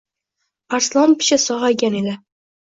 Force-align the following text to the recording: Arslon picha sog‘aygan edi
Arslon 0.77 1.13
picha 1.19 1.39
sog‘aygan 1.45 1.99
edi 2.01 2.17